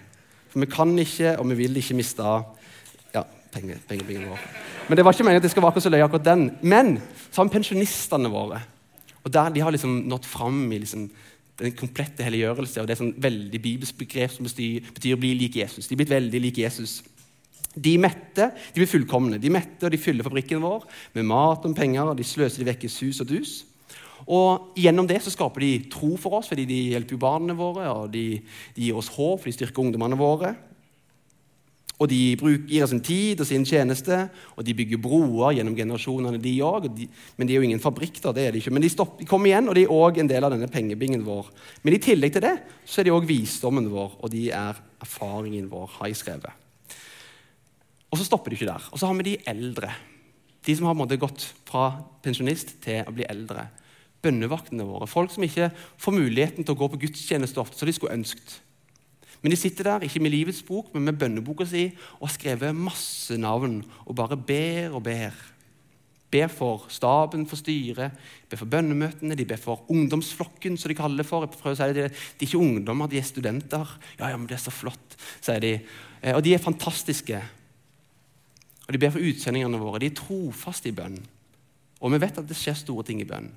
[0.48, 2.24] For vi kan ikke, og vi vil ikke miste
[3.14, 4.44] ja, pengebingen vår.
[4.88, 6.44] Men det var ikke meningen at det skal være akkurat så løye akkurat den.
[6.62, 6.94] Men
[7.30, 8.62] så har vi pensjonistene våre.
[9.24, 11.10] Og der De har liksom nådd fram i liksom
[11.58, 12.80] den komplette helliggjørelse.
[12.80, 15.88] og Det er sånn veldig bibelsk begrep som betyr, betyr å bli lik Jesus.
[15.88, 17.00] De er blitt veldig lik Jesus.
[17.74, 19.40] De mette, de blir fullkomne.
[19.42, 20.86] De mette og de fyller fabrikken vår
[21.18, 22.12] med mat og penger.
[22.12, 23.58] og De sløser de vekk i sus og dus.
[24.26, 27.86] Og Gjennom det så skaper de tro for oss, fordi de hjelper jo barna våre.
[27.90, 28.40] og de,
[28.74, 30.54] de gir oss håp, for de styrker ungdommene våre.
[31.98, 32.18] Og de
[32.70, 34.20] gir sin tid og sin tjeneste,
[34.54, 36.86] og de bygger broer gjennom generasjonene, de òg.
[37.34, 38.70] Men de er jo ingen fabrikk, da, det er de ikke.
[38.74, 41.24] Men de, stopper, de kommer igjen, og de er òg en del av denne pengebingen
[41.26, 41.50] vår.
[41.82, 42.54] Men i tillegg til det
[42.86, 46.64] så er de òg visdommen vår, og de er erfaringen vår, har jeg skrevet.
[48.08, 48.86] Og så stopper de ikke der.
[48.92, 49.90] Og så har vi de eldre.
[50.66, 51.90] De som har måte, gått fra
[52.22, 53.66] pensjonist til å bli eldre.
[54.22, 55.10] Bønnevaktene våre.
[55.10, 58.60] Folk som ikke får muligheten til å gå på gudstjeneste ofte, så de skulle ønsket.
[59.42, 61.84] Men de sitter der, ikke med livets bok, men med bønneboka si,
[62.18, 65.36] og har skrevet masse navn og bare ber og ber.
[66.30, 68.12] ber for staben, for styret,
[68.50, 71.46] ber for bønnemøtene, de ber for ungdomsflokken, som de kaller det for.
[71.46, 73.94] Jeg prøver å si det, De er ikke ungdommer, de er studenter.
[74.18, 75.78] Ja, ja, men det er så flott, sier de.
[76.20, 77.40] Eh, og de er fantastiske.
[78.86, 80.02] Og de ber for utsendingene våre.
[80.02, 81.16] De er trofaste i bønn.
[82.00, 83.48] Og vi vet at det skjer store ting i bønn.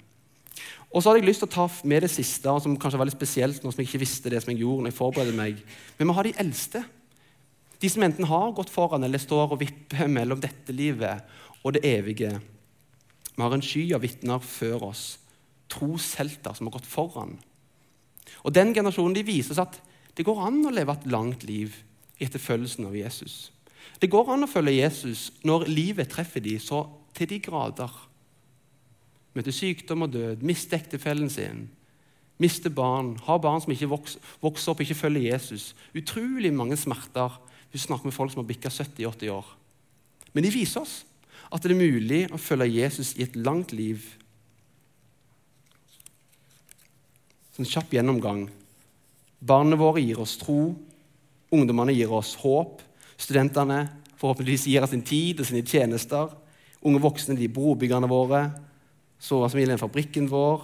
[0.91, 3.15] Og så hadde jeg lyst til å ta med det siste, som kanskje var litt
[3.15, 5.61] spesielt, nå som jeg ikke visste det som jeg gjorde når jeg forberedte meg.
[5.97, 6.83] Men Vi har de eldste.
[7.81, 11.23] De som enten har gått foran eller står og vipper mellom dette livet
[11.63, 12.35] og det evige.
[13.31, 15.05] Vi har en sky av vitner før oss,
[15.71, 17.39] troshelter som har gått foran.
[18.43, 19.79] Og Den generasjonen de viser oss at
[20.17, 21.73] det går an å leve et langt liv
[22.19, 23.49] i etterfølgelsen av Jesus.
[24.01, 26.83] Det går an å følge Jesus når livet treffer de så
[27.17, 27.89] til de grader.
[29.35, 31.69] Møter sykdom og død, mister ektefellen sin,
[32.41, 35.71] mister barn, har barn som ikke vokser opp, ikke følger Jesus.
[35.95, 37.37] Utrolig mange smerter.
[37.71, 39.53] Vi snakker med folk som har bikka 70-80 år.
[40.33, 41.01] Men de viser oss
[41.51, 44.03] at det er mulig å følge Jesus i et langt liv.
[47.55, 48.45] Sånn kjapp gjennomgang.
[49.41, 50.73] Barna våre gir oss tro.
[51.51, 52.81] Ungdommene gir oss håp.
[53.19, 53.83] Studentene
[54.17, 56.31] forhåpentligvis gir oss sin tid og sine tjenester.
[56.81, 58.45] Unge voksne de brobyggerne våre.
[59.21, 60.63] Sårfamilien fabrikken vår.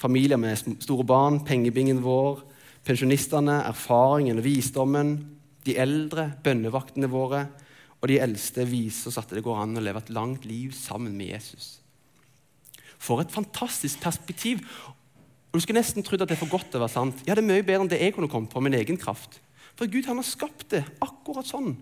[0.00, 2.42] Familier med store barn, pengebingen vår.
[2.86, 5.16] Pensjonistene, erfaringen og visdommen.
[5.66, 7.46] De eldre, bønnevaktene våre.
[8.00, 11.16] Og de eldste viser oss at det går an å leve et langt liv sammen
[11.16, 11.76] med Jesus.
[12.98, 14.64] For et fantastisk perspektiv!
[15.52, 17.22] Og Du skulle nesten trodd at det er for godt til å være sant.
[17.24, 19.38] Ja, det er mye bedre enn det jeg kunne kommet på min egen kraft.
[19.76, 21.74] For Gud han har skapt det akkurat sånn.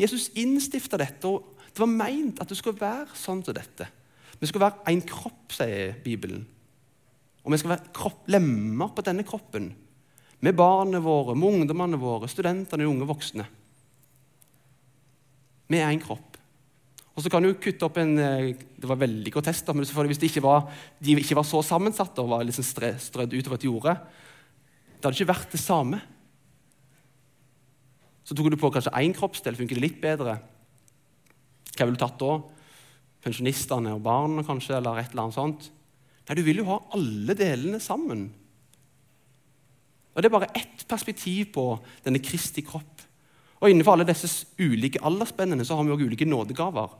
[0.00, 3.88] Jesus innstifta dette, og det var meint at det skulle være sånn som dette.
[4.44, 6.42] Vi skal være en kropp, sier Bibelen.
[7.44, 9.70] Og vi skal være kropp, lemmer på denne kroppen.
[10.44, 13.46] Med barna våre, med ungdommene våre, studentene og unge voksne.
[15.72, 16.36] Vi er en kropp.
[17.14, 20.28] Og så kan du kutte opp en eh, Det var veldig grotesk, men hvis de
[20.28, 20.66] ikke, var,
[20.98, 23.94] de ikke var så sammensatte og var liksom strødd utover et jorde,
[24.98, 26.00] det hadde ikke vært det samme.
[28.24, 30.36] Så tok du på kanskje én kroppsdel, funker det litt bedre.
[31.72, 32.34] Hva ville du tatt da?
[33.24, 35.68] Pensjonistene og barna, kanskje, eller et eller annet sånt?
[36.24, 38.28] Nei, du vil jo ha alle delene sammen.
[40.14, 41.66] Og Det er bare ett perspektiv på
[42.04, 43.02] denne Kristi kropp.
[43.60, 46.90] Og Innenfor alle disse ulike aldersspennene så har vi også ulike nådegaver.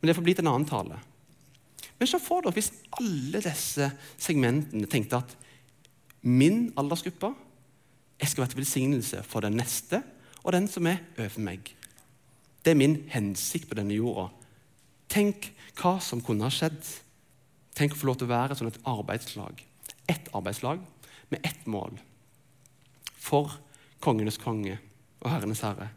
[0.00, 0.98] Men det får bli til en annen tale.
[1.98, 5.36] Men se for dere hvis alle disse segmentene tenkte at
[6.24, 7.30] min aldersgruppe
[8.20, 10.00] jeg skal være til velsignelse for den neste
[10.42, 11.70] og den som er over meg.
[12.64, 14.30] Det er min hensikt på denne jorda.
[15.14, 16.80] Tenk hva som kunne ha skjedd.
[17.78, 19.60] Tenk å få lov til å være sånn et arbeidslag.
[20.10, 20.82] Ett arbeidslag
[21.30, 21.94] med ett mål.
[23.14, 23.54] For
[24.02, 24.80] kongenes konge
[25.22, 25.92] og herrenes herre.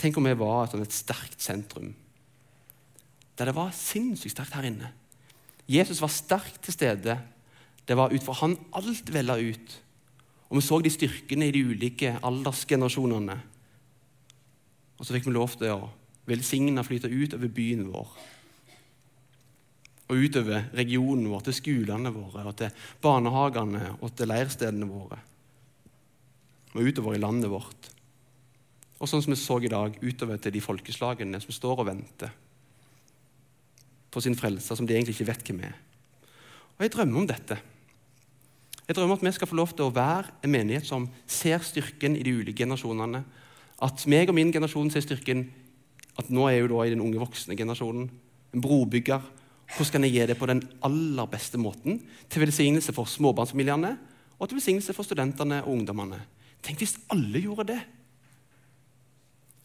[0.00, 1.92] Tenk om vi var et, sånn et sterkt sentrum.
[3.38, 4.90] Der det var sinnssykt sterkt her inne.
[5.70, 7.20] Jesus var sterkt til stede.
[7.86, 9.78] Det var ut fra han alt vella ut.
[10.50, 13.38] Og vi så de styrkene i de ulike aldersgenerasjonene.
[14.98, 15.90] Og så fikk vi lov til å
[16.28, 18.12] velsigne flyte utover byen vår.
[20.12, 25.18] Og utover regionen vår, til skolene våre, og til barnehagene og til leirstedene våre.
[26.74, 27.90] Og utover i landet vårt.
[29.02, 32.34] Og sånn som vi så i dag, utover til de folkeslagene som står og venter
[34.12, 35.76] på sin frelser, som de egentlig ikke vet hvem er.
[36.76, 37.56] Og Jeg drømmer om dette.
[38.86, 42.16] Jeg drømmer at vi skal få lov til å være en menighet som ser styrken
[42.18, 43.22] i de ulike generasjonene.
[43.82, 45.46] At meg og min generasjon ser styrken
[46.20, 48.10] at nå er jeg jo da i den unge voksne generasjonen.
[48.52, 49.22] En brobygger.
[49.72, 52.02] Hvordan kan jeg gi det på den aller beste måten?
[52.28, 53.94] Til velsignelse for småbarnsfamiliene
[54.36, 56.18] og til velsignelse for studentene og ungdommene.
[56.62, 57.80] Tenk hvis alle gjorde det!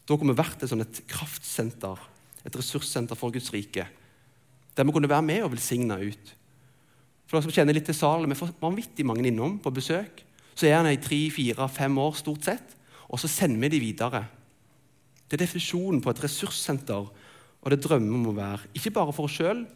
[0.08, 2.00] Da kunne vi vært et, sånn et kraftsenter,
[2.46, 3.84] et ressurssenter for Guds rike.
[4.72, 6.32] Der vi kunne være med og velsigne ut.
[7.28, 10.24] For dere som kjenner litt til salen, Vi får vanvittig mange innom på besøk.
[10.54, 12.76] Så er han i tre, fire, fem år stort sett,
[13.08, 14.24] og så sender vi de videre.
[15.28, 17.08] Det er definisjonen på et ressurssenter,
[17.58, 18.70] og det drømmer om å være.
[18.78, 19.66] Ikke bare for oss sjøl,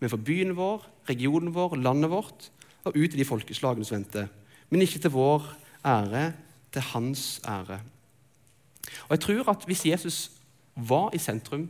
[0.00, 2.48] men for byen vår, regionen vår, landet vårt,
[2.82, 4.30] og ut i de folkeslagene som venter.
[4.70, 5.44] Men ikke til vår
[5.86, 6.32] ære,
[6.72, 7.82] til hans ære.
[9.06, 10.18] Og jeg tror at hvis Jesus
[10.74, 11.68] var i sentrum,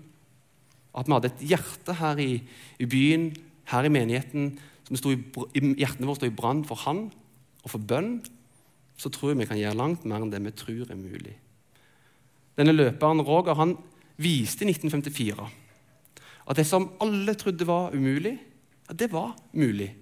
[0.97, 2.43] at vi hadde et hjerte her i,
[2.79, 3.33] i byen,
[3.73, 4.53] her i menigheten,
[4.87, 5.19] som i,
[5.81, 7.07] hjertene våre står i brann for Han
[7.63, 8.21] og for bønn,
[9.01, 11.35] så tror jeg vi kan gjøre langt mer enn det vi tror er mulig.
[12.59, 13.77] Denne løperen Roger han
[14.21, 15.49] viste i 1954
[16.43, 18.35] at det som alle trodde var umulig,
[18.91, 19.93] at det var mulig.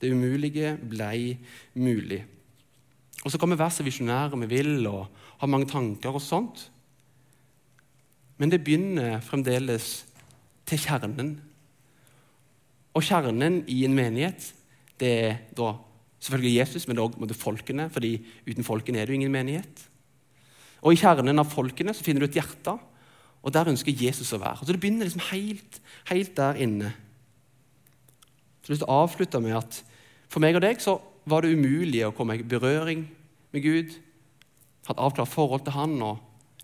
[0.00, 1.36] Det umulige blei
[1.74, 2.24] mulig.
[3.24, 5.08] Og Så kan vi være så visjonære vi vil og
[5.40, 6.70] ha mange tanker og sånt.
[8.38, 10.06] Men det begynner fremdeles
[10.66, 11.40] til kjernen.
[12.94, 14.54] Og kjernen i en menighet
[15.00, 15.74] det er da
[16.20, 19.86] selvfølgelig Jesus, men òg folkene, fordi uten folkene er det jo ingen menighet.
[20.80, 22.76] Og I kjernen av folkene så finner du et hjerte,
[23.40, 24.64] og der ønsker Jesus å være.
[24.64, 26.92] Så Det begynner liksom helt, helt der inne.
[28.60, 29.84] Så jeg har lyst til å avslutte med at
[30.30, 33.00] For meg og deg så var det umulig å komme i berøring
[33.50, 33.96] med Gud,
[34.86, 36.20] ha et avklart forhold til Han og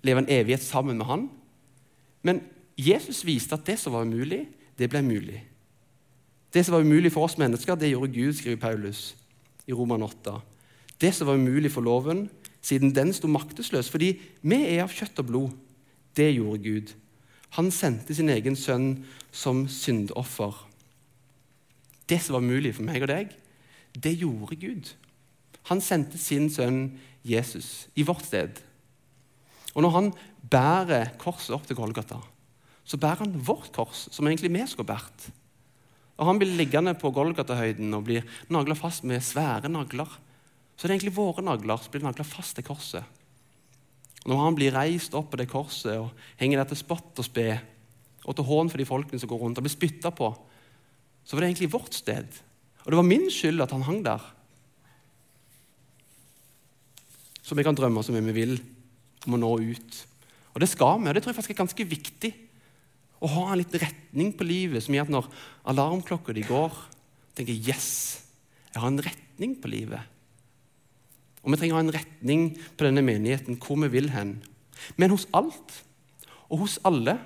[0.06, 1.24] leve en evighet sammen med Han.
[2.22, 2.44] Men
[2.78, 4.46] Jesus viste at det som var umulig,
[4.78, 5.42] det ble mulig.
[6.54, 9.16] Det som var umulig for oss mennesker, det gjorde Gud, skriver Paulus
[9.66, 10.36] i Roman 8.
[11.00, 12.26] Det som var umulig for loven,
[12.62, 15.56] siden den sto maktesløs, fordi vi er av kjøtt og blod.
[16.16, 16.94] Det gjorde Gud.
[17.56, 20.54] Han sendte sin egen sønn som syndoffer.
[22.08, 23.34] Det som var mulig for meg og deg,
[23.96, 24.92] det gjorde Gud.
[25.70, 28.60] Han sendte sin sønn Jesus i vårt sted.
[29.74, 30.12] Og når han
[30.46, 32.20] bærer korset opp til Golgata,
[32.86, 35.26] så bærer han vårt kors, som egentlig vi skulle båret.
[36.16, 40.08] Og Han blir liggende på Golgata-høyden og blir nagla fast med svære nagler.
[40.76, 43.04] Så det er egentlig våre nagler som blir nagla fast til korset.
[44.24, 47.26] Og når han blir reist opp på det korset og henger der til spott og
[47.28, 47.50] spe,
[48.26, 50.32] og til hån for de folkene som går rundt, og blir spytta på,
[51.22, 52.26] så var det egentlig vårt sted.
[52.82, 54.24] Og det var min skyld at han hang der.
[57.46, 58.56] Så vi kan drømme så mye vi vil
[59.26, 60.00] om å nå ut.
[60.54, 62.32] Og det skal vi, og det tror jeg faktisk er ganske viktig.
[63.20, 65.30] Å ha en liten retning på livet som gjør at når
[65.72, 66.74] alarmklokka di går,
[67.36, 67.88] tenker jeg yes,
[68.72, 70.12] jeg har en retning på livet.
[71.44, 74.36] Og vi trenger å ha en retning på denne menigheten, hvor vi vil hen.
[74.98, 75.80] Men hos alt
[76.50, 77.16] og hos alle,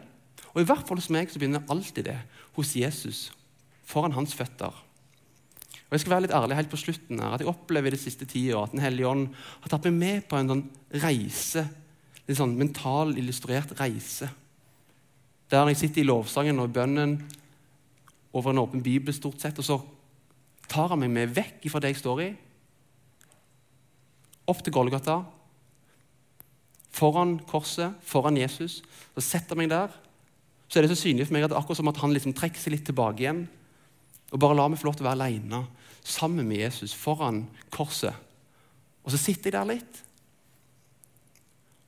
[0.53, 2.19] og i hvert fall hos meg, så begynner alltid det
[2.57, 3.31] hos Jesus,
[3.89, 4.75] foran hans føtter.
[5.91, 8.03] Og Jeg skal være litt ærlig helt på slutten her, at jeg opplever i det
[8.03, 10.67] siste tida at Den hellige ånd har tatt meg med på en sånn
[11.03, 11.65] reise,
[12.31, 14.29] en sånn mental, illustrert reise.
[15.51, 17.17] Der jeg sitter i lovsangen og bønnen
[18.33, 19.81] over en åpen bibel, stort sett, og så
[20.71, 22.31] tar han meg med vekk fra det jeg står i,
[24.51, 25.17] opp til Golgata,
[26.95, 28.81] foran korset, foran Jesus.
[29.15, 29.93] Så setter han meg der.
[30.71, 32.35] Så er det så synlig for meg at det er akkurat som at han liksom
[32.37, 33.45] trekker seg litt tilbake igjen.
[34.31, 35.65] Og bare lar meg få lov til å være alene
[36.07, 38.15] sammen med Jesus foran korset.
[39.03, 40.03] Og så sitter jeg der litt.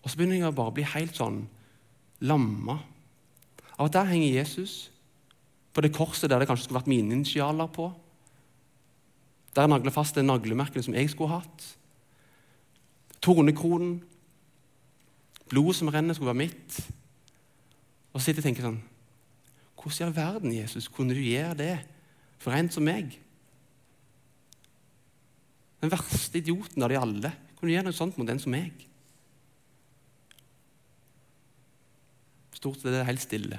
[0.03, 1.44] Og så begynner jeg å bare bli helt sånn
[2.27, 2.79] lamma
[3.78, 4.90] av at der henger Jesus
[5.72, 7.88] på det korset der det kanskje skulle vært mine initialer på.
[9.56, 11.66] Der nagler fast det naglemerkene som jeg skulle hatt.
[13.24, 14.00] Tornekronen.
[15.48, 16.78] Blodet som renner, skulle være mitt.
[18.12, 18.80] Og så sitter jeg og tenker sånn
[19.82, 21.74] Hvordan i all verden, Jesus, kunne du gjøre det
[22.38, 23.16] for en som meg?
[25.82, 27.32] Den verste idioten av de alle.
[27.58, 28.85] Kunne du gjøre noe sånt mot en som meg?
[32.62, 33.59] Stort sett er det helt stille.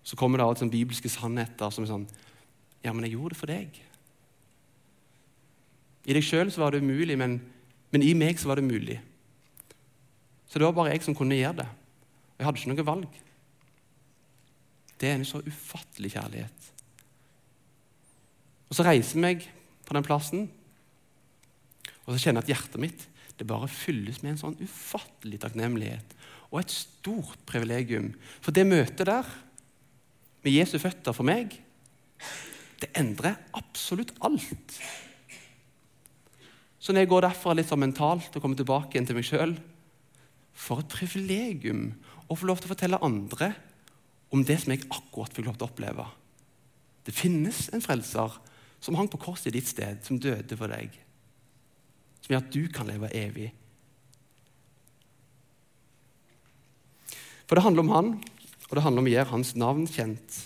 [0.00, 2.06] Så kommer det av sånn bibelske sannheter som er sånn
[2.80, 3.80] Ja, men jeg gjorde det for deg.
[6.08, 7.36] I deg sjøl var det umulig, men,
[7.92, 8.96] men, i meg så var det mulig.
[10.48, 11.68] Så det var bare jeg som kunne gjøre det.
[12.38, 13.20] Jeg hadde ikke noe valg.
[14.96, 16.72] Det er en så ufattelig kjærlighet.
[18.70, 19.44] Og Så reiser jeg meg
[19.84, 20.48] på den plassen,
[22.06, 23.09] og så kjenner jeg at hjertet mitt
[23.40, 26.16] det bare fylles med en sånn ufattelig takknemlighet
[26.50, 28.10] og et stort privilegium.
[28.42, 29.28] For det møtet der,
[30.40, 31.54] med Jesu føtter for meg,
[32.80, 34.76] det endrer absolutt alt.
[36.80, 39.50] Så når jeg går derfra litt sånn mentalt og kommer tilbake igjen til meg sjøl
[40.56, 41.90] For et privilegium
[42.28, 43.50] å få lov til å fortelle andre
[44.32, 46.04] om det som jeg akkurat fikk lov til å oppleve.
[47.04, 48.36] Det finnes en frelser
[48.80, 50.92] som hang på korset i ditt sted, som døde for deg.
[52.20, 53.50] Som gjør at du kan leve evig.
[57.50, 58.10] For det handler om han,
[58.68, 60.36] og det handler om å gjøre hans navn kjent.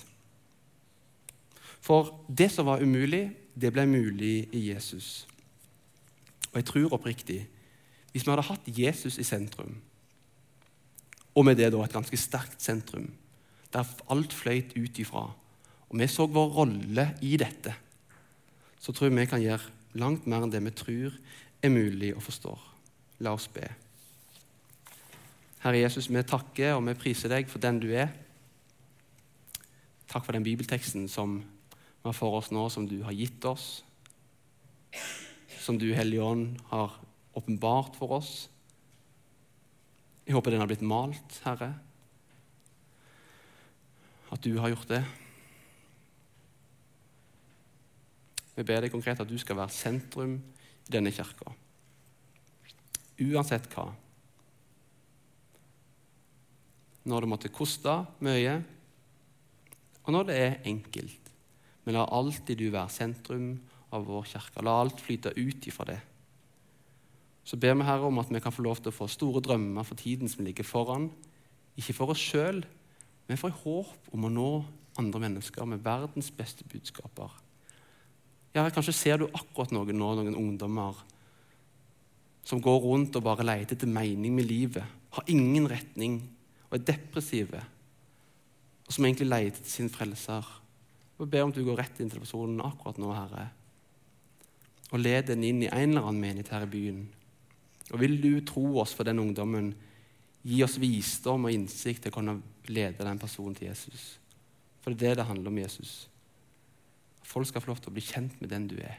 [1.85, 5.27] For det som var umulig, det ble mulig i Jesus.
[6.53, 7.43] Og jeg tror oppriktig
[8.15, 9.75] hvis vi hadde hatt Jesus i sentrum,
[11.35, 13.09] og med det da et ganske sterkt sentrum,
[13.75, 15.25] der alt fløyt ut ifra,
[15.91, 17.75] og vi så vår rolle i dette,
[18.79, 21.19] så tror jeg vi kan gjøre langt mer enn det vi tror
[21.65, 22.53] er mulig å forstå.
[23.25, 23.67] La oss be.
[25.65, 28.11] Herre Jesus, vi takker og vi priser deg for den du er.
[30.11, 33.81] Takk for den bibelteksten som vi har for oss nå, som du har gitt oss.
[35.65, 36.99] Som du, Hellige Ånd, har
[37.35, 38.35] åpenbart for oss.
[40.27, 41.73] Jeg håper den har blitt malt, Herre.
[44.33, 45.01] At du har gjort det.
[48.55, 50.37] Vi ber deg konkret at du skal være sentrum
[50.91, 51.53] denne kirka.
[53.25, 53.93] Uansett hva.
[57.05, 58.57] når det måtte koste mye,
[60.05, 61.31] og når det er enkelt.
[61.85, 63.49] Men la alltid du være sentrum
[63.95, 64.65] av vår kirke.
[64.65, 66.01] La alt flyte ut ifra det.
[67.45, 69.85] Så ber vi Herre om at vi kan få lov til å få store drømmer
[69.85, 71.11] for tiden som ligger foran.
[71.77, 72.63] Ikke for oss sjøl,
[73.29, 74.51] men for i håp om å nå
[75.01, 77.33] andre mennesker med verdens beste budskaper.
[78.55, 81.01] Ja, Kanskje ser du akkurat noen nå, noen ungdommer
[82.45, 84.85] som går rundt og bare leter etter mening med livet,
[85.17, 86.19] har ingen retning
[86.69, 87.63] og er depressive,
[88.85, 90.45] og som egentlig leter til sin frelser.
[91.19, 93.49] Jeg ber om at du går rett inn til personen akkurat nå, Herre,
[94.93, 97.05] og led den inn i en eller annen menighet her i byen.
[97.93, 99.73] Og vil du tro oss for den ungdommen,
[100.45, 102.37] gi oss visdom og innsikt til å kunne
[102.69, 104.19] lede den personen til Jesus.
[104.85, 105.95] For det er det det handler om Jesus.
[107.25, 108.99] Folk skal få lov til å bli kjent med den du er.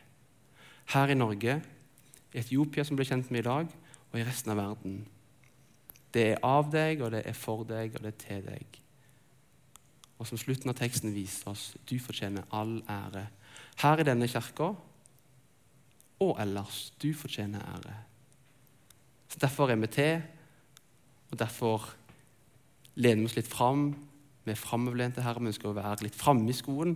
[0.93, 1.59] Her i Norge,
[2.33, 3.69] i Etiopia, som blir kjent med i dag,
[4.11, 5.03] og i resten av verden.
[6.13, 8.81] Det er av deg, og det er for deg, og det er til deg.
[10.15, 13.27] Og som slutten av teksten viser oss, du fortjener all ære.
[13.81, 14.71] Her i denne kirka
[16.23, 16.93] og ellers.
[17.01, 17.95] Du fortjener ære.
[19.29, 20.21] Så Derfor er vi til,
[21.31, 21.89] og derfor
[22.95, 23.89] lener vi oss litt fram.
[24.45, 26.95] Vi er framoverlente, her, Vi ønsker å være litt framme i skoen.